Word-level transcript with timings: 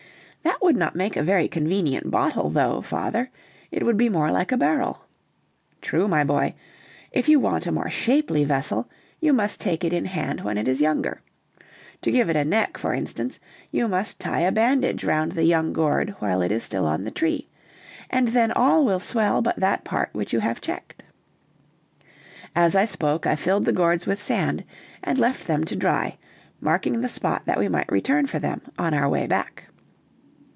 "That 0.43 0.59
would 0.59 0.75
not 0.75 0.95
make 0.95 1.15
a 1.15 1.23
very 1.23 1.47
convenient 1.47 2.09
bottle 2.09 2.49
though, 2.49 2.81
father; 2.81 3.29
it 3.71 3.83
would 3.83 3.97
be 3.97 4.09
more 4.09 4.31
like 4.31 4.51
a 4.51 4.57
barrel." 4.57 5.01
"True, 5.81 6.07
my 6.07 6.23
boy; 6.23 6.55
if 7.11 7.27
you 7.29 7.39
want 7.39 7.67
a 7.67 7.71
more 7.71 7.89
shapely 7.91 8.43
vessel, 8.43 8.89
you 9.19 9.33
must 9.33 9.59
take 9.61 9.83
it 9.83 9.93
in 9.93 10.05
hand 10.05 10.41
when 10.41 10.57
it 10.57 10.67
is 10.67 10.81
younger. 10.81 11.21
To 12.03 12.11
give 12.11 12.27
it 12.29 12.35
a 12.35 12.45
neck, 12.45 12.77
for 12.79 12.93
instance, 12.93 13.39
you 13.69 13.87
must 13.87 14.19
tie 14.19 14.39
a 14.39 14.51
bandage 14.51 15.03
round 15.03 15.33
the 15.33 15.43
young 15.43 15.73
gourd 15.73 16.15
while 16.19 16.41
it 16.41 16.51
is 16.51 16.63
still 16.63 16.87
on 16.87 17.03
the 17.03 17.11
tree, 17.11 17.47
and 18.09 18.29
then 18.29 18.51
all 18.51 18.83
will 18.83 18.99
swell 18.99 19.41
but 19.43 19.57
that 19.57 19.83
part 19.83 20.09
which 20.13 20.33
you 20.33 20.39
have 20.39 20.61
checked." 20.61 21.03
As 22.55 22.75
I 22.75 22.85
spoke, 22.85 23.27
I 23.27 23.35
filled 23.35 23.65
the 23.65 23.73
gourds 23.73 24.07
with 24.07 24.21
sand, 24.23 24.63
and 25.03 25.19
left 25.19 25.45
them 25.45 25.65
to 25.65 25.75
dry; 25.75 26.17
marking 26.59 27.01
the 27.01 27.09
spot 27.09 27.45
that 27.45 27.59
we 27.59 27.67
might 27.67 27.91
return 27.91 28.25
for 28.25 28.39
them 28.39 28.61
on 28.79 28.93
our 28.95 29.07
way 29.09 29.27
back. 29.27 29.65